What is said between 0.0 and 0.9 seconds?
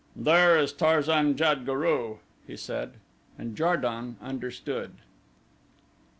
"There is